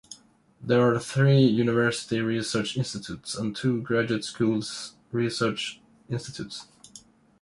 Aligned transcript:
There 0.59 0.81
are 0.81 0.97
three 0.99 1.41
university 1.45 2.21
research 2.21 2.75
institutes 2.75 3.35
and 3.35 3.55
two 3.55 3.83
graduate 3.83 4.23
school 4.25 4.63
research 5.11 5.79
institutes. 6.09 6.65